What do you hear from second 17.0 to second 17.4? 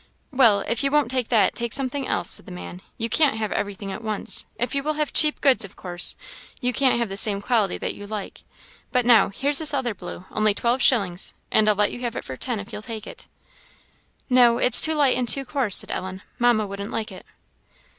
it."